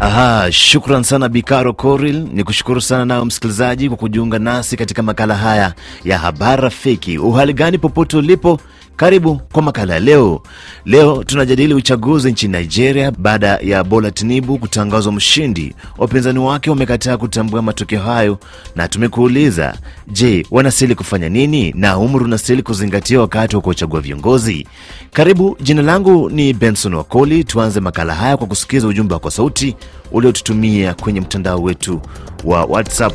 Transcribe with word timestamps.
Aha, 0.00 0.52
shukran 0.52 1.02
sana 1.02 1.28
Bikaro 1.28 1.72
Koril. 1.72 2.28
Ni 2.32 2.44
kushukuru 2.44 2.80
sana 2.80 3.04
nayo 3.04 3.24
msikilizaji 3.24 3.88
kwa 3.88 3.96
kujiunga 3.98 4.38
nasi 4.38 4.76
katika 4.76 5.02
makala 5.02 5.34
haya 5.34 5.74
ya 6.04 6.18
habari 6.18 6.62
rafiki. 6.62 7.18
Uhali 7.18 7.52
gani 7.52 7.78
popote 7.78 8.16
ulipo, 8.16 8.60
karibu 8.96 9.40
kwa 9.52 9.62
makala 9.62 9.94
ya 9.94 10.00
leo. 10.00 10.42
Leo 10.84 11.24
tunajadili 11.24 11.74
uchaguzi 11.74 12.32
nchini 12.32 12.58
Nigeria 12.58 13.10
baada 13.10 13.46
ya 13.62 13.84
Bola 13.84 14.10
Tinubu 14.10 14.58
kutangazwa 14.58 15.12
mshindi. 15.12 15.74
Wapinzani 15.98 16.38
wake 16.38 16.70
wamekataa 16.70 17.16
kutambua 17.16 17.62
matokeo 17.62 18.00
hayo, 18.02 18.38
na 18.76 18.88
tumekuuliza, 18.88 19.74
je, 20.08 20.46
wanastahili 20.50 20.94
kufanya 20.94 21.28
nini 21.28 21.72
na 21.76 21.98
umri 21.98 22.24
unastahili 22.24 22.62
kuzingatia 22.62 23.20
wakati 23.20 23.56
wa 23.56 23.62
kuwachagua 23.62 24.00
viongozi? 24.00 24.66
Karibu, 25.12 25.56
jina 25.60 25.82
langu 25.82 26.30
ni 26.30 26.52
Benson 26.52 26.94
Wakoli. 26.94 27.44
Tuanze 27.44 27.80
makala 27.80 28.14
haya 28.14 28.36
kwa 28.36 28.46
kusikiza 28.46 28.86
ujumbe 28.88 29.14
wako 29.14 29.30
sauti 29.30 29.76
uliotutumia 30.12 30.94
kwenye 30.94 31.20
mtandao 31.20 31.62
wetu 31.62 32.00
wa 32.44 32.64
WhatsApp. 32.64 33.14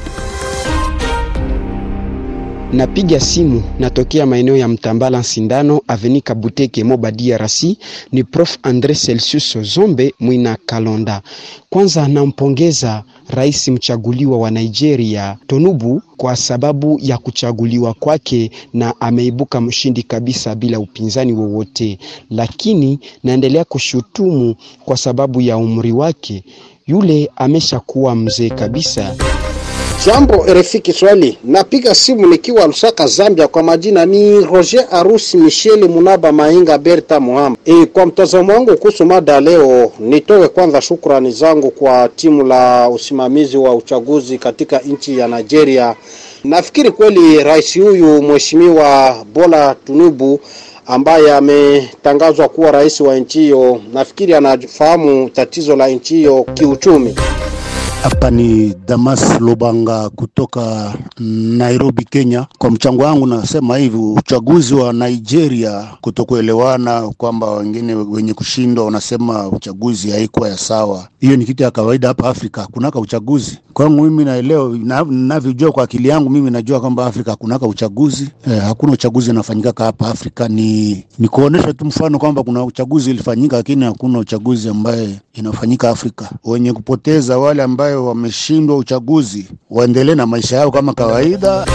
Napiga 2.73 3.19
simu 3.19 3.63
natokea 3.79 4.25
maeneo 4.25 4.57
ya 4.57 4.67
Mtambala 4.67 5.23
Sindano 5.23 5.81
Aveni 5.87 6.21
Kabuteke 6.21 6.83
Moba 6.83 7.11
DRC. 7.11 7.63
Ni 8.11 8.23
Prof 8.23 8.57
Andre 8.63 8.95
Celsius 8.95 9.57
Zombe 9.61 10.13
Mwina 10.19 10.57
Kalonda. 10.65 11.21
Kwanza 11.69 12.07
nampongeza 12.07 13.03
rais 13.29 13.67
mchaguliwa 13.67 14.37
wa 14.37 14.51
Nigeria 14.51 15.37
Tonubu 15.47 16.01
kwa 16.17 16.35
sababu 16.35 16.99
ya 17.01 17.17
kuchaguliwa 17.17 17.93
kwake, 17.93 18.51
na 18.73 19.01
ameibuka 19.01 19.61
mshindi 19.61 20.03
kabisa 20.03 20.55
bila 20.55 20.79
upinzani 20.79 21.33
wowote, 21.33 21.99
lakini 22.29 22.99
naendelea 23.23 23.63
kushutumu 23.63 24.55
kwa 24.85 24.97
sababu 24.97 25.41
ya 25.41 25.57
umri 25.57 25.91
wake. 25.91 26.43
Yule 26.87 27.29
ameshakuwa 27.35 28.15
mzee 28.15 28.49
kabisa. 28.49 29.15
Jambo 30.05 30.45
RFI 30.47 30.79
Kiswahili, 30.79 31.37
napiga 31.43 31.95
simu 31.95 32.27
nikiwa 32.27 32.67
Lusaka, 32.67 33.07
Zambia. 33.07 33.47
Kwa 33.47 33.63
majina 33.63 34.05
ni 34.05 34.39
Roger 34.39 34.87
Arusi 34.91 35.37
Michel 35.37 35.89
Munaba 35.89 36.31
Mainga 36.31 36.77
Berta 36.77 37.19
Muhamba. 37.19 37.59
E, 37.65 37.85
kwa 37.85 38.05
mtazamo 38.05 38.53
wangu 38.53 38.77
kuhusu 38.77 39.05
mada 39.05 39.39
leo, 39.39 39.91
nitoe 39.99 40.47
kwanza 40.47 40.81
shukrani 40.81 41.31
zangu 41.31 41.71
kwa 41.71 42.09
timu 42.15 42.43
la 42.43 42.89
usimamizi 42.89 43.57
wa 43.57 43.75
uchaguzi 43.75 44.37
katika 44.37 44.79
nchi 44.79 45.17
ya 45.17 45.27
Nigeria. 45.27 45.95
Nafikiri 46.43 46.91
kweli 46.91 47.43
rais 47.43 47.79
huyu 47.79 48.21
mheshimiwa 48.21 49.15
Bola 49.33 49.75
Tinubu 49.85 50.39
ambaye 50.85 51.33
ametangazwa 51.33 52.49
kuwa 52.49 52.71
rais 52.71 53.01
wa 53.01 53.15
nchi 53.15 53.39
hiyo, 53.39 53.81
nafikiri 53.93 54.33
anafahamu 54.33 55.29
tatizo 55.29 55.75
la 55.75 55.87
nchi 55.87 56.15
hiyo 56.15 56.43
kiuchumi. 56.53 57.15
Hapa 58.03 58.31
ni 58.31 58.73
Damas 58.87 59.39
Lobanga 59.39 60.09
kutoka 60.09 60.93
Nairobi, 61.57 62.03
Kenya. 62.05 62.45
Kwa 62.57 62.71
mchango 62.71 63.03
wangu 63.03 63.27
nasema 63.27 63.77
hivi, 63.77 63.97
uchaguzi 63.97 64.73
wa 64.75 64.93
Nigeria 64.93 65.87
kutokuelewana, 66.01 67.09
kwamba 67.17 67.51
wengine 67.51 67.93
wenye 67.95 68.33
kushindwa 68.33 68.85
wanasema 68.85 69.47
uchaguzi 69.47 70.09
haikuwa 70.11 70.49
ya 70.49 70.57
sawa. 70.57 71.07
Hiyo 71.19 71.35
ni 71.37 71.45
kitu 71.45 71.63
ya 71.63 71.71
kawaida 71.71 72.07
hapa 72.07 72.29
Afrika, 72.29 72.67
kunaka 72.71 72.99
uchaguzi. 72.99 73.57
Kwangu 73.73 74.01
mimi 74.03 74.25
naelewa, 74.25 74.69
ninavyojua 75.05 75.71
kwa 75.71 75.83
akili 75.83 76.07
yangu 76.07 76.29
mimi 76.29 76.51
najua 76.51 76.79
kwamba 76.79 77.05
Afrika 77.05 77.35
kunaka 77.35 77.67
uchaguzi 77.67 78.29
eh, 78.51 78.61
hakuna 78.63 78.93
uchaguzi 78.93 79.31
unafanyika 79.31 79.83
hapa 79.85 80.07
Afrika. 80.07 80.47
Ni 80.47 81.03
ni 81.19 81.27
kuonesha 81.27 81.73
tu 81.73 81.85
mfano 81.85 82.19
kwamba 82.19 82.43
kuna 82.43 82.63
uchaguzi 82.63 83.09
ilifanyika, 83.09 83.57
lakini 83.57 83.85
hakuna 83.85 84.19
uchaguzi 84.19 84.69
ambaye 84.69 85.19
inafanyika 85.33 85.89
Afrika. 85.89 86.29
Wenye 86.45 86.73
kupoteza 86.73 87.37
wale 87.37 87.63
ambayo 87.91 88.05
wameshindwa 88.07 88.77
uchaguzi 88.77 89.47
waendelee 89.69 90.15
na 90.15 90.27
maisha 90.27 90.57
yao 90.57 90.71
kama 90.71 90.93
kawaida. 90.93 91.65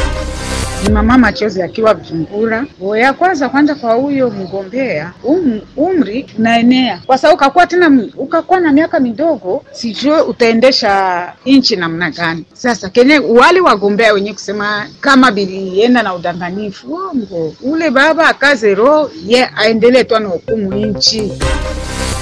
Ni 0.84 0.90
mama 0.92 1.18
machozi 1.18 1.62
akiwa 1.62 1.94
Bujumbura. 1.94 2.66
Ya 2.98 3.12
kwanza 3.12 3.48
kwanza 3.48 3.74
kwa 3.74 3.92
huyo 3.94 4.30
mgombea 4.30 5.12
um, 5.24 5.60
umri 5.76 6.26
unaenea 6.38 7.00
kwa 7.06 7.18
sababu 7.18 7.36
ukakuwa 7.36 7.66
tena 7.66 8.02
ukakuwa 8.16 8.60
na 8.60 8.72
miaka 8.72 9.00
midogo, 9.00 9.64
sijue 9.72 10.20
utaendesha 10.20 11.32
nchi 11.46 11.76
namna 11.76 12.10
gani. 12.10 12.44
Sasa 12.52 12.88
kenye 12.88 13.18
wale 13.18 13.60
wagombea 13.60 14.12
wenye 14.12 14.32
kusema 14.32 14.86
kama 15.00 15.30
bilienda 15.32 16.02
na 16.02 16.14
udanganifu, 16.14 16.86
uongo 16.88 17.54
ule 17.62 17.90
baba 17.90 18.28
akaze 18.28 18.74
roho 18.74 19.10
ye 19.26 19.50
aendelee 19.56 20.04
tu 20.04 20.18
na 20.18 20.28
hukumu 20.28 20.74
nchi. 20.74 21.32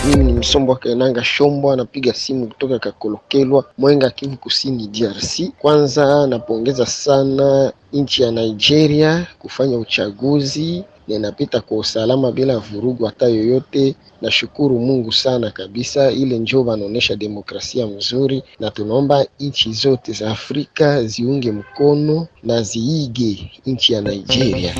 Mimi 0.09 0.25
ni 0.25 0.33
Msombo 0.33 0.77
Kenanga 0.77 1.25
Shombwa, 1.25 1.77
napiga 1.77 2.15
simu 2.15 2.47
kutoka 2.47 2.79
Kakolokelwa, 2.79 3.65
Mwenga, 3.79 4.11
Kivu 4.11 4.37
Kusini, 4.37 4.87
DRC. 4.87 5.51
Kwanza 5.59 6.27
napongeza 6.27 6.87
sana 6.87 7.73
nchi 7.93 8.23
ya 8.23 8.31
Nigeria 8.31 9.27
kufanya 9.39 9.79
uchaguzi 9.79 10.85
na 11.09 11.33
kwa 11.67 11.79
usalama 11.79 12.33
bila 12.33 12.59
vurugu 12.59 13.05
hata 13.05 13.27
yoyote. 13.27 13.95
Nashukuru 14.23 14.79
Mungu 14.79 15.13
sana 15.13 15.51
kabisa, 15.51 16.11
ile 16.11 16.39
njoo 16.39 16.65
wanaonyesha 16.65 17.17
demokrasia 17.17 17.87
mzuri, 17.87 18.43
na 18.61 18.71
tunaomba 18.71 19.27
nchi 19.41 19.73
zote 19.73 20.13
za 20.13 20.31
Afrika 20.31 21.05
ziunge 21.05 21.53
mkono 21.53 22.27
na 22.43 22.63
ziige 22.63 23.51
nchi 23.67 23.93
ya 23.93 24.01
Nigeria. 24.01 24.75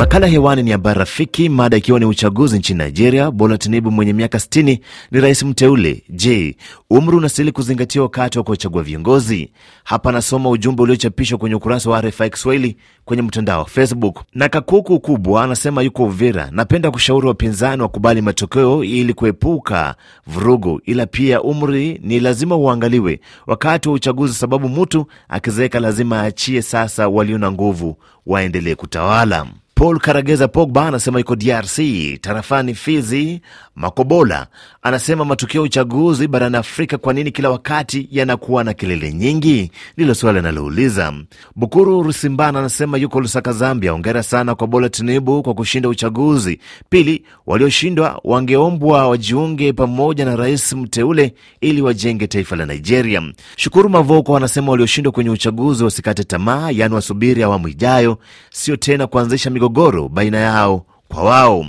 Makala 0.00 0.26
hewani 0.26 0.62
ni 0.62 0.70
habari 0.70 0.98
rafiki, 0.98 1.48
mada 1.48 1.76
ikiwa 1.76 1.98
ni 2.00 2.04
uchaguzi 2.04 2.58
nchini 2.58 2.84
Nigeria. 2.84 3.30
Bola 3.30 3.58
Tinubu 3.58 3.90
mwenye 3.90 4.12
miaka 4.12 4.38
60 4.38 4.78
ni 5.10 5.20
rais 5.20 5.42
mteule. 5.42 6.02
Je, 6.08 6.56
umri 6.90 7.16
unastahili 7.16 7.52
kuzingatia 7.52 8.02
wakati 8.02 8.38
wa 8.38 8.44
kuwachagua 8.44 8.82
viongozi? 8.82 9.50
Hapa 9.84 10.08
anasoma 10.10 10.50
ujumbe 10.50 10.82
uliochapishwa 10.82 11.38
kwenye 11.38 11.54
ukurasa 11.54 11.90
wa 11.90 12.00
RFI 12.00 12.30
Kiswahili 12.30 12.76
kwenye 13.04 13.22
mtandao 13.22 13.58
wa 13.58 13.64
Facebook. 13.66 14.22
Na 14.34 14.48
Kakuku 14.48 15.00
Kubwa 15.00 15.44
anasema 15.44 15.82
yuko 15.82 16.04
Uvira, 16.04 16.48
napenda 16.52 16.90
kushauri 16.90 17.26
wapinzani 17.26 17.82
wakubali 17.82 18.22
matokeo 18.22 18.84
ili 18.84 19.14
kuepuka 19.14 19.94
vurugu, 20.26 20.80
ila 20.84 21.06
pia 21.06 21.42
umri 21.42 22.00
ni 22.02 22.20
lazima 22.20 22.56
uangaliwe 22.56 23.20
wakati 23.46 23.88
wa 23.88 23.94
uchaguzi, 23.94 24.34
sababu 24.34 24.68
mtu 24.68 25.06
akizeeka 25.28 25.80
lazima 25.80 26.20
aachie. 26.22 26.62
Sasa 26.62 27.08
walio 27.08 27.38
na 27.38 27.52
nguvu 27.52 27.96
waendelee 28.26 28.74
kutawala. 28.74 29.46
Paul 29.80 29.98
Karageza 30.00 30.48
Pogba 30.48 30.86
anasema 30.88 31.18
yuko 31.18 31.36
DRC 31.36 31.78
tarafani 32.20 32.74
Fizi. 32.74 33.40
Makobola 33.76 34.46
anasema 34.82 35.24
matukio 35.24 35.60
ya 35.60 35.64
uchaguzi 35.64 36.28
barani 36.28 36.56
Afrika 36.56 36.98
kwa 36.98 37.12
nini 37.12 37.30
kila 37.30 37.50
wakati 37.50 38.08
yanakuwa 38.10 38.64
na 38.64 38.74
kelele 38.74 39.12
nyingi? 39.12 39.70
Ndilo 39.96 40.14
swali 40.14 40.38
analouliza. 40.38 41.12
Bukuru 41.56 42.02
Rusimbana 42.02 42.58
anasema 42.58 42.98
yuko 42.98 43.20
Lusaka, 43.20 43.52
Zambia. 43.52 43.92
Ongera 43.94 44.22
sana 44.22 44.54
kwa 44.54 44.66
Bola 44.66 44.88
Tinubu 44.88 45.42
kwa 45.42 45.54
kushinda 45.54 45.88
uchaguzi. 45.88 46.60
Pili, 46.90 47.24
walioshindwa 47.46 48.20
wangeombwa 48.24 49.08
wajiunge 49.08 49.72
pamoja 49.72 50.24
na 50.24 50.36
rais 50.36 50.72
mteule 50.72 51.34
ili 51.60 51.82
wajenge 51.82 52.26
taifa 52.26 52.56
la 52.56 52.66
Nigeria. 52.66 53.22
Shukuru 53.56 53.88
Mavoko 53.88 54.36
anasema 54.36 54.70
walioshindwa 54.70 55.12
kwenye 55.12 55.30
uchaguzi 55.30 55.84
wasikate 55.84 56.24
tamaa, 56.24 56.70
yaani 56.70 56.94
wasubiri 56.94 57.42
awamu 57.42 57.68
ijayo, 57.68 58.18
sio 58.50 58.76
tena 58.76 59.06
kuanzisha 59.06 59.50
migogoro 59.70 60.08
baina 60.08 60.38
yao 60.38 60.84
kwa 61.08 61.22
wao. 61.22 61.66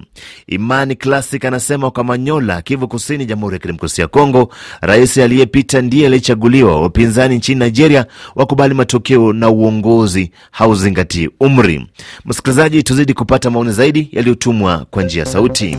Imani 0.48 0.96
Classic 0.96 1.46
anasema 1.46 1.92
kwa 1.92 2.04
Manyola, 2.04 2.62
Kivu 2.62 2.88
Kusini, 2.88 3.26
Jamhuri 3.26 3.54
ya 3.54 3.60
Kidemokrasia 3.60 4.02
ya 4.04 4.08
Kongo, 4.08 4.50
rais 4.82 5.18
aliyepita 5.18 5.82
ndiye 5.82 6.06
aliyechaguliwa. 6.06 6.82
Wapinzani 6.82 7.36
nchini 7.36 7.60
Nigeria 7.66 8.06
wakubali 8.36 8.74
matokeo 8.74 9.34
na 9.34 9.50
uongozi 9.50 10.32
hauzingatii 10.52 11.30
umri. 11.40 11.88
Msikilizaji, 12.26 12.84
tuzidi 12.84 13.14
kupata 13.14 13.50
maoni 13.50 13.72
zaidi 13.72 14.10
yaliyotumwa 14.12 14.86
kwa 14.92 15.04
njia 15.04 15.26
sauti. 15.26 15.78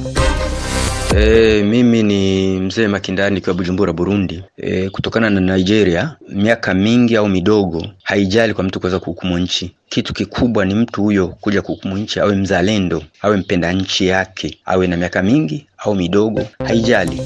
E, 1.16 1.62
mimi 1.62 2.02
ni 2.02 2.60
mzee 2.60 2.88
Makindani 2.88 3.40
kwa 3.40 3.54
Bujumbura, 3.54 3.92
Burundi. 3.92 4.44
E, 4.56 4.90
kutokana 4.90 5.30
na 5.30 5.40
Nigeria, 5.40 6.16
miaka 6.28 6.74
mingi 6.74 7.16
au 7.16 7.28
midogo 7.28 7.86
haijali 8.02 8.54
kwa 8.54 8.64
mtu 8.64 8.80
kuweza 8.80 8.98
kuhukumu 8.98 9.38
nchi. 9.38 9.74
Kitu 9.88 10.14
kikubwa 10.14 10.64
ni 10.64 10.74
mtu 10.74 11.02
huyo 11.02 11.28
kuja 11.28 11.62
kuhukumu 11.62 11.96
nchi, 11.98 12.20
awe 12.20 12.34
mzalendo, 12.36 13.02
awe 13.22 13.36
mpenda 13.36 13.72
nchi 13.72 14.06
yake, 14.06 14.58
awe 14.64 14.86
na 14.86 14.96
miaka 14.96 15.22
mingi 15.22 15.66
au 15.78 15.94
midogo, 15.94 16.42
haijali. 16.64 17.22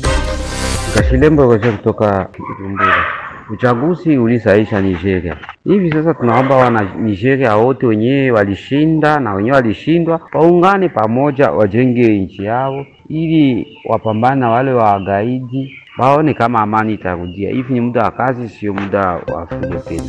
Kashilembo 0.94 1.58
kutoka 1.58 2.28
Bujumbura. 2.38 3.15
Uchaguzi 3.50 4.19
ulisaisha 4.19 4.81
Nigeria. 4.81 5.37
Hivi 5.64 5.93
sasa 5.93 6.14
tunaomba 6.14 6.56
wana 6.56 6.94
Nigeria 7.02 7.56
wote 7.56 7.87
wenyewe 7.87 8.31
walishinda 8.31 9.20
na 9.20 9.34
wenyewe 9.34 9.56
walishindwa, 9.56 10.20
waungane 10.32 10.88
pamoja, 10.88 11.50
wajenge 11.50 12.19
nchi 12.19 12.44
yao 12.44 12.87
ili 13.08 13.66
wapambane 13.84 14.40
na 14.40 14.50
wale 14.50 14.72
wagaidi, 14.72 15.75
waone 15.98 16.34
kama 16.34 16.60
amani 16.60 16.94
itarudia. 16.94 17.50
Hivi 17.50 17.75
ni 17.75 17.81
muda 17.81 18.02
wa 18.02 18.10
kazi, 18.10 18.48
sio 18.48 18.75
muda 18.75 19.00
wa 19.10 19.46
tena. 19.88 20.02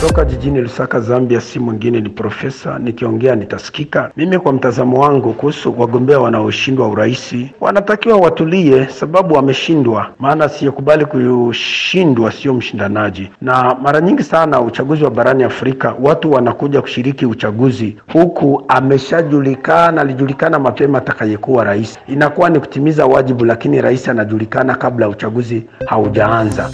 Toka 0.00 0.24
jijini 0.24 0.60
Lusaka, 0.60 1.00
Zambia, 1.00 1.40
si 1.40 1.58
mwingine 1.58 2.00
ni 2.00 2.08
Profesa. 2.08 2.78
Nikiongea 2.78 3.34
nitasikika. 3.36 4.10
Mimi 4.16 4.38
kwa 4.38 4.52
mtazamo 4.52 5.00
wangu 5.00 5.32
kuhusu 5.32 5.74
wagombea 5.80 6.18
wanaoshindwa 6.18 6.88
urais, 6.88 7.34
wanatakiwa 7.60 8.16
watulie, 8.16 8.86
sababu 8.86 9.34
wameshindwa. 9.34 10.06
Maana 10.18 10.48
siyokubali 10.48 11.04
kushindwa 11.06 12.32
sio 12.32 12.54
mshindanaji, 12.54 13.30
na 13.42 13.74
mara 13.82 14.00
nyingi 14.00 14.22
sana 14.22 14.60
uchaguzi 14.60 15.04
wa 15.04 15.10
barani 15.10 15.44
Afrika 15.44 15.94
watu 16.02 16.32
wanakuja 16.32 16.80
kushiriki 16.82 17.26
uchaguzi 17.26 17.96
huku 18.12 18.64
ameshajulikana, 18.68 20.00
alijulikana 20.00 20.58
mapema 20.58 20.98
atakayekuwa 20.98 21.64
rais. 21.64 21.98
Inakuwa 22.08 22.50
ni 22.50 22.60
kutimiza 22.60 23.06
wajibu, 23.06 23.44
lakini 23.44 23.80
rais 23.80 24.08
anajulikana 24.08 24.74
kabla 24.74 25.08
uchaguzi 25.08 25.64
haujaanza. 25.86 26.70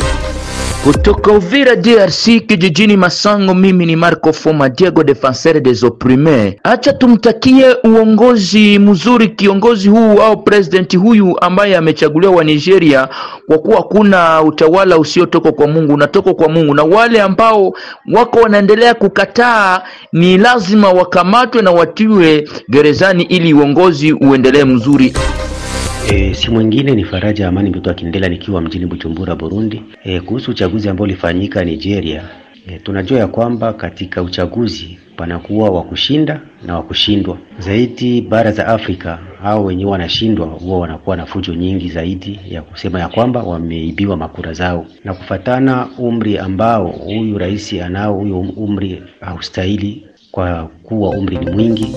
Kutoka 0.87 1.33
Uvira 1.33 1.77
DRC 1.77 2.25
kijijini 2.47 2.97
Masango, 2.97 3.55
mimi 3.55 3.87
ni 3.87 3.97
Marco 3.97 4.33
Foma 4.33 4.69
Diego 4.69 5.05
Defenseur 5.05 5.61
des 5.61 5.83
Opprimes. 5.85 6.55
Acha 6.65 6.93
tumtakie 6.93 7.65
uongozi 7.85 8.79
mzuri 8.79 9.29
kiongozi 9.29 9.89
huu 9.89 10.21
au 10.23 10.43
president 10.43 10.97
huyu 10.97 11.41
ambaye 11.41 11.77
amechaguliwa 11.77 12.33
wa 12.33 12.45
Nigeria, 12.45 13.09
kwa 13.47 13.59
kuwa 13.59 13.83
kuna 13.83 14.43
utawala 14.43 14.99
usiotoka 14.99 15.53
kwa 15.53 15.67
Mungu, 15.67 15.95
unatoka 15.95 16.35
kwa 16.35 16.49
Mungu, 16.49 16.75
na 16.75 16.83
wale 16.83 17.21
ambao 17.23 17.73
wako 18.13 18.39
wanaendelea 18.41 18.95
kukataa 18.95 19.83
ni 20.13 20.39
lazima 20.39 20.91
wakamatwe 20.93 21.63
na 21.63 21.71
watiwe 21.71 22.49
gerezani 22.71 23.23
ili 23.23 23.55
uongozi 23.55 24.13
uendelee 24.13 24.65
mzuri. 24.65 25.15
E, 26.13 26.35
si 26.35 26.51
mwingine 26.51 26.95
ni 26.95 27.05
Faraja 27.05 27.49
Amani 27.49 27.71
mtoto 27.71 27.91
akindela 27.91 28.29
nikiwa 28.29 28.61
mjini 28.61 28.87
Bujumbura, 28.87 29.35
Burundi. 29.37 29.83
E, 30.05 30.21
kuhusu 30.21 30.51
uchaguzi 30.51 30.89
ambao 30.89 31.05
ulifanyika 31.05 31.65
Nigeria, 31.65 32.23
e, 32.69 32.79
tunajua 32.79 33.19
ya 33.19 33.27
kwamba 33.29 33.73
katika 33.73 34.23
uchaguzi 34.23 34.99
panakuwa 35.17 35.71
wa 35.71 35.83
kushinda 35.83 36.41
na 36.67 36.75
wa 36.77 36.83
kushindwa. 36.83 37.39
Zaidi 37.59 38.21
bara 38.21 38.53
za 38.53 38.67
Afrika 38.67 39.19
hao 39.43 39.65
wenyewe 39.65 39.91
wanashindwa 39.91 40.47
huwa 40.47 40.79
wanakuwa 40.79 41.17
na 41.17 41.27
fujo 41.27 41.55
nyingi 41.55 41.89
zaidi 41.91 42.41
ya 42.49 42.63
kusema 42.63 43.01
ya 43.01 43.09
kwamba 43.09 43.43
wameibiwa 43.43 44.17
makura 44.17 44.53
zao, 44.53 44.87
na 45.05 45.15
kufatana 45.15 45.89
umri 45.99 46.39
ambao 46.39 46.87
huyu 46.89 47.39
rais 47.39 47.73
anao, 47.73 48.15
huyo 48.15 48.39
umri 48.41 49.03
haustahili 49.21 50.07
kwa 50.31 50.71
kuwa 50.83 51.11
umri 51.11 51.39
ni 51.39 51.51
mwingi. 51.51 51.93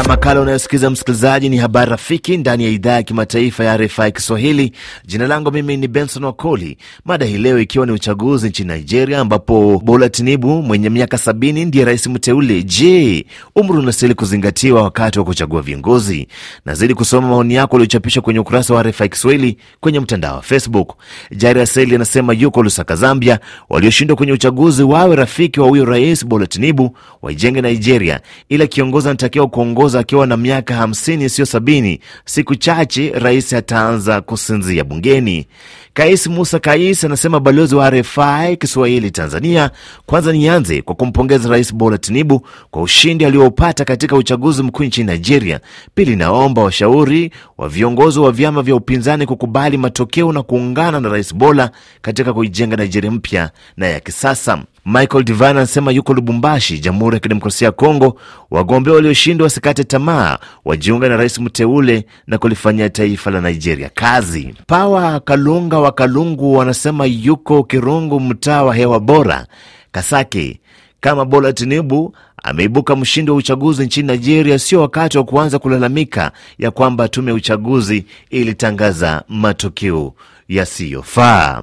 Makala 0.00 0.40
unayosikiza 0.40 0.90
msikilizaji, 0.90 1.48
ni 1.48 1.56
habari 1.56 1.90
rafiki 1.90 2.36
ndani 2.36 2.64
ya 2.64 2.70
idhaa 2.70 2.92
ya 2.92 3.02
kimataifa 3.02 3.64
ya 3.64 3.76
RFI 3.76 4.12
Kiswahili. 4.12 4.72
Jina 5.06 5.26
langu 5.26 5.52
mimi 5.52 5.76
ni 5.76 5.88
Benson 5.88 6.24
Wakoli. 6.24 6.76
Mada 7.04 7.26
hii 7.26 7.38
leo 7.38 7.58
ikiwa 7.60 7.86
ni 7.86 7.92
uchaguzi 7.92 8.48
nchini 8.48 8.72
Nigeria, 8.72 9.20
ambapo 9.20 9.80
Bola 9.84 10.08
Tinubu 10.08 10.62
mwenye 10.62 10.90
miaka 10.90 11.18
sabini 11.18 11.64
ndiye 11.64 11.84
rais 11.84 12.06
mteule. 12.06 12.62
Je, 12.62 13.26
umri 13.56 13.78
unastahili 13.78 14.14
kuzingatiwa 14.14 14.82
wakati 14.82 15.18
wa 15.18 15.24
kuchagua 15.24 15.62
viongozi? 15.62 16.28
Nazidi 16.66 16.94
kusoma 16.94 17.28
maoni 17.28 17.54
yako 17.54 17.76
uliochapishwa 17.76 18.22
kwenye 18.22 18.40
ukurasa 18.40 18.74
wa 18.74 18.82
RFI 18.82 19.08
Kiswahili 19.08 19.56
kwenye 19.80 20.00
mtandao 20.00 20.36
wa 20.36 20.42
Facebook. 20.42 20.94
Jari 21.36 21.60
Aseli 21.60 21.94
anasema 21.94 22.32
yuko 22.32 22.62
Lusaka, 22.62 22.96
Zambia. 22.96 23.40
Walioshindwa 23.68 24.16
kwenye 24.16 24.32
uchaguzi 24.32 24.82
wawe 24.82 25.16
rafiki 25.16 25.60
wa 25.60 25.68
huyo 25.68 25.84
rais 25.84 26.26
Bola 26.26 26.46
Tinubu, 26.46 26.96
waijenge 27.22 27.60
Nigeria, 27.62 28.20
ila 28.48 28.66
kiongozi 28.66 29.08
anatakiwa 29.08 29.48
kuongoza 29.48 29.81
akiwa 29.86 30.26
na 30.26 30.36
miaka 30.36 30.74
hamsini 30.74 31.28
siyo 31.28 31.46
sabini. 31.46 32.00
Siku 32.24 32.54
chache 32.54 33.10
rais 33.10 33.52
ataanza 33.52 34.20
kusinzia 34.20 34.84
bungeni. 34.84 35.46
Kais 35.94 36.26
Musa 36.26 36.58
Kais 36.58 37.04
anasema 37.04 37.40
balozi 37.40 37.74
wa 37.74 37.90
RFI 37.90 38.56
Kiswahili 38.60 39.10
Tanzania, 39.10 39.70
kwanza 40.06 40.32
nianze 40.32 40.82
kwa 40.82 40.94
kumpongeza 40.94 41.48
Rais 41.48 41.74
Bola 41.74 41.98
Tinubu 41.98 42.46
kwa 42.70 42.82
ushindi 42.82 43.24
aliopata 43.24 43.84
katika 43.84 44.16
uchaguzi 44.16 44.62
mkuu 44.62 44.84
nchini 44.84 45.12
Nigeria. 45.12 45.60
Pili, 45.94 46.16
naomba 46.16 46.62
washauri 46.62 47.32
wa 47.58 47.68
viongozi 47.68 48.18
wa 48.18 48.32
vyama 48.32 48.62
vya 48.62 48.74
upinzani 48.76 49.26
kukubali 49.26 49.78
matokeo 49.78 50.32
na 50.32 50.42
kuungana 50.42 51.00
na 51.00 51.08
Rais 51.08 51.34
Bola 51.34 51.70
katika 52.02 52.32
kuijenga 52.32 52.76
Nigeria 52.76 53.10
mpya 53.10 53.50
na 53.76 53.86
ya 53.86 54.00
kisasa. 54.00 54.62
Michael 54.86 55.24
Divine 55.24 55.50
anasema 55.50 55.92
yuko 55.92 56.14
Lubumbashi, 56.14 56.78
Jamhuri 56.78 57.14
ya 57.16 57.20
Kidemokrasia 57.20 57.66
ya 57.66 57.72
Kongo. 57.72 58.20
Wagombea 58.50 58.94
walioshindwa 58.94 59.44
wasikate 59.44 59.84
tamaa, 59.84 60.38
wajiunga 60.64 61.08
na 61.08 61.16
rais 61.16 61.38
mteule 61.38 62.06
na 62.26 62.38
kulifanyia 62.38 62.90
taifa 62.90 63.30
la 63.30 63.40
Nigeria 63.40 63.90
kazi. 63.94 64.54
Pawa 64.66 65.20
Kalunga 65.20 65.78
wa 65.78 65.92
Kalungu 65.92 66.56
wanasema 66.56 67.06
yuko 67.06 67.62
Kirungu, 67.64 68.20
mtaa 68.20 68.62
wa 68.62 68.74
hewa 68.74 69.00
bora, 69.00 69.46
Kasake. 69.92 70.60
Kama 71.00 71.24
Bola 71.24 71.52
Tinubu 71.52 72.16
ameibuka 72.42 72.96
mshindi 72.96 73.30
wa 73.30 73.36
uchaguzi 73.36 73.84
nchini 73.86 74.08
Nigeria, 74.12 74.58
sio 74.58 74.80
wakati 74.80 75.18
wa 75.18 75.24
kuanza 75.24 75.58
kulalamika 75.58 76.32
ya 76.58 76.70
kwamba 76.70 77.08
tume 77.08 77.30
ya 77.30 77.34
uchaguzi 77.34 78.06
ilitangaza 78.30 79.22
matokeo 79.28 80.12
yasiyofaa. 80.56 81.62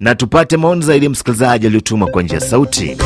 Na 0.00 0.14
tupate 0.14 0.56
maoni 0.56 0.82
zaidi 0.82 1.04
ya 1.06 1.10
msikilizaji 1.10 1.66
aliyotuma 1.66 2.06
kwa 2.06 2.22
njia 2.22 2.40
sauti. 2.40 2.96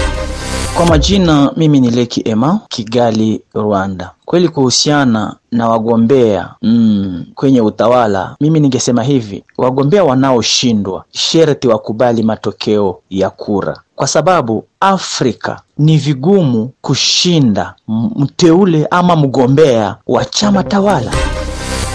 Kwa 0.77 0.87
majina, 0.87 1.53
mimi 1.57 1.81
ni 1.81 1.91
Leki 1.91 2.23
Ema, 2.25 2.61
Kigali, 2.69 3.41
Rwanda. 3.55 4.11
Kweli 4.25 4.49
kuhusiana 4.49 5.37
na 5.53 5.69
wagombea 5.69 6.55
mm, 6.63 7.25
kwenye 7.35 7.61
utawala, 7.61 8.37
mimi 8.41 8.61
ningesema 8.61 9.03
hivi, 9.03 9.45
wagombea 9.59 10.05
wanaoshindwa 10.05 11.05
sherti 11.11 11.69
wakubali 11.69 12.23
matokeo 12.23 12.99
ya 13.11 13.31
kura, 13.31 13.81
kwa 13.97 14.07
sababu 14.07 14.65
Afrika 14.81 15.61
ni 15.79 15.97
vigumu 15.99 16.71
kushinda 16.81 17.75
mteule 18.17 18.87
ama 18.91 19.17
mgombea 19.17 19.97
wa 20.07 20.25
chama 20.25 20.63
tawala. 20.63 21.13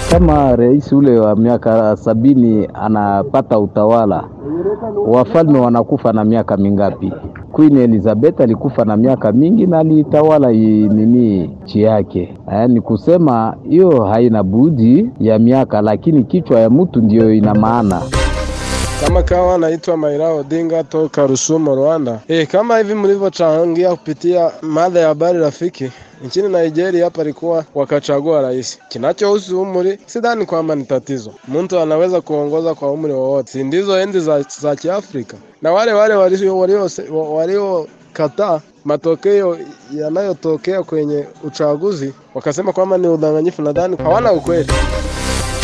Kama 0.10 0.56
rais 0.56 0.92
ule 0.94 1.20
wa 1.20 1.36
miaka 1.36 1.96
sabini 1.98 2.68
anapata 2.74 3.60
utawala, 3.60 4.24
wafalme 5.08 5.60
wanakufa 5.60 6.14
na 6.14 6.24
miaka 6.24 6.58
mingapi? 6.58 7.14
Queen 7.52 7.78
Elizabeth 7.78 8.42
alikufa 8.42 8.86
na 8.86 8.98
miaka 8.98 9.32
mingi 9.32 9.68
na 9.68 9.80
alitawala 9.80 10.52
nini 10.52 11.48
nchi 11.64 11.82
yake. 11.82 12.34
Ni 12.68 12.82
kusema 12.82 13.56
hiyo 13.70 14.04
haina 14.04 14.44
budi 14.44 15.10
ya 15.20 15.40
miaka, 15.40 15.82
lakini 15.82 16.24
kichwa 16.24 16.60
ya 16.60 16.70
mtu 16.70 17.02
ndiyo 17.02 17.34
ina 17.34 17.54
maana. 17.56 18.02
Kama 19.02 19.24
kawa 19.24 19.58
naitwa 19.58 19.98
Maira 19.98 20.30
Odinga 20.34 20.84
toka 20.84 21.28
Rusumo, 21.28 21.76
Rwanda. 21.76 22.20
E, 22.28 22.46
kama 22.46 22.78
hivi 22.78 22.94
mlivyochangia 22.94 23.90
kupitia 23.96 24.52
mada 24.62 25.00
ya 25.00 25.08
habari 25.08 25.40
rafiki 25.40 25.92
nchini 26.26 26.48
Nigeria 26.50 27.04
hapa 27.06 27.22
alikuwa 27.22 27.66
wakachagua 27.76 28.42
rais. 28.42 28.80
Kinachohusu 28.90 29.62
umri, 29.62 30.00
sidhani 30.06 30.46
kwamba 30.46 30.76
ni 30.76 30.84
tatizo. 30.84 31.34
Mtu 31.48 31.80
anaweza 31.80 32.22
kuongoza 32.22 32.76
kwa 32.76 32.92
umri 32.92 33.14
wowote, 33.14 33.52
si 33.52 33.64
ndizo 33.64 34.00
enzi 34.00 34.20
za, 34.20 34.46
za 34.62 34.76
Kiafrika? 34.76 35.38
Na 35.62 35.72
wale 35.72 35.94
wale 35.94 36.14
waliokataa 37.12 38.60
matokeo 38.86 39.58
yanayotokea 39.96 40.84
kwenye 40.84 41.26
uchaguzi 41.44 42.14
wakasema 42.36 42.74
kwamba 42.74 42.98
ni 42.98 43.08
udanganyifu, 43.08 43.62
nadhani 43.62 43.98
hawana 43.98 44.32
ukweli. 44.34 44.72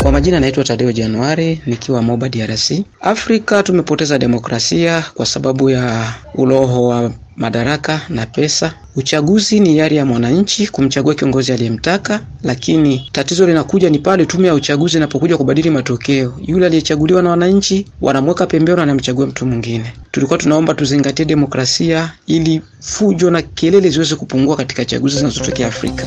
Kwa 0.06 0.12
majina 0.12 0.40
naitwa 0.40 0.64
Tadeo 0.64 0.92
Januari 0.92 1.60
nikiwa 1.66 2.02
Moba 2.02 2.28
DRC. 2.28 2.70
Afrika 3.00 3.62
tumepoteza 3.62 4.18
demokrasia 4.18 5.04
kwa 5.14 5.26
sababu 5.26 5.70
ya 5.70 6.14
uloho 6.34 6.86
wa 6.88 7.10
madaraka 7.36 8.00
na 8.08 8.26
pesa. 8.26 8.74
Uchaguzi 8.96 9.60
ni 9.60 9.68
hiari 9.72 9.96
ya 9.96 10.06
mwananchi 10.06 10.66
kumchagua 10.66 11.14
kiongozi 11.14 11.52
aliyemtaka, 11.52 12.20
lakini 12.42 13.08
tatizo 13.12 13.46
linakuja 13.46 13.90
ni 13.90 13.98
pale 13.98 14.26
tume 14.26 14.48
ya 14.48 14.54
uchaguzi 14.54 14.96
inapokuja 14.96 15.36
kubadili 15.36 15.70
matokeo. 15.70 16.34
Yule 16.46 16.66
aliyechaguliwa 16.66 17.22
na 17.22 17.30
wananchi 17.30 17.86
wanamweka 18.00 18.46
pembeni, 18.46 18.80
anamchagua 18.80 19.26
mtu 19.26 19.46
mwingine. 19.46 19.92
Tulikuwa 20.10 20.38
tunaomba 20.38 20.74
tuzingatie 20.74 21.24
demokrasia 21.24 22.12
ili 22.26 22.62
fujo 22.80 23.30
na 23.30 23.42
kelele 23.42 23.90
ziweze 23.90 24.14
kupungua 24.16 24.56
katika 24.56 24.84
chaguzi 24.84 25.16
zinazotokea 25.16 25.66
Afrika. 25.66 26.06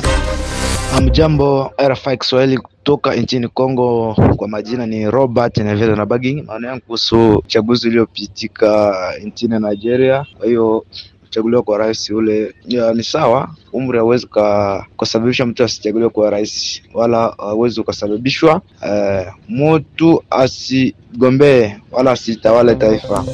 Amjambo 0.96 1.72
RFI 1.88 2.16
Kiswahili 2.16 2.58
kutoka 2.58 3.14
nchini 3.14 3.48
Kongo. 3.48 4.14
Kwa 4.36 4.48
majina 4.48 4.86
ni 4.86 5.10
Robert 5.10 5.56
Neville 5.58 5.94
na 5.96 6.06
Baging. 6.06 6.42
Maana 6.46 6.68
yangu 6.68 6.80
kuhusu 6.86 7.32
uchaguzi 7.36 7.88
uliopitika 7.88 8.94
nchini 9.24 9.58
Nigeria. 9.58 10.26
Kwa 10.38 10.46
hiyo 10.46 10.84
kuchaguliwa 11.20 11.62
kwa 11.62 11.78
rais 11.78 12.10
ule 12.10 12.54
ni 12.94 13.02
sawa. 13.04 13.48
Umri 13.72 13.98
hauwezi 13.98 14.26
ukasababisha 14.96 15.46
mtu 15.46 15.64
asichaguliwe 15.64 16.10
kwa 16.10 16.30
rais, 16.30 16.82
wala 16.94 17.34
hauwezi 17.38 17.80
ukasababishwa 17.80 18.60
uh, 18.82 19.32
mtu 19.48 20.22
asigombee 20.30 21.76
wala 21.92 22.10
asitawale 22.10 22.74
taifa. 22.74 23.24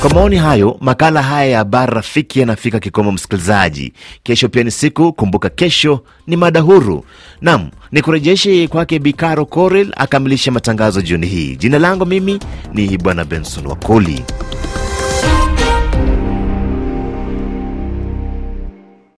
Kwa 0.00 0.10
maoni 0.10 0.36
hayo, 0.36 0.76
makala 0.80 1.22
haya 1.22 1.50
ya 1.50 1.58
habari 1.58 1.94
rafiki 1.94 2.40
yanafika 2.40 2.80
kikomo. 2.80 3.12
Msikilizaji, 3.12 3.92
kesho 4.22 4.48
pia 4.48 4.62
ni 4.64 4.70
siku, 4.70 5.12
kumbuka 5.12 5.48
kesho 5.48 6.00
ni 6.26 6.36
mada 6.36 6.60
huru. 6.60 7.04
Nam 7.40 7.70
ni 7.92 8.02
kurejeshe 8.02 8.68
kwake 8.68 8.98
Bikaro 8.98 9.44
Korel 9.44 9.92
akamilisha 9.96 10.50
matangazo 10.50 11.00
jioni 11.02 11.26
hii. 11.26 11.56
Jina 11.56 11.78
langu 11.78 12.06
mimi 12.06 12.40
ni 12.74 12.98
Bwana 12.98 13.24
Benson 13.24 13.66
Wakoli. 13.66 14.22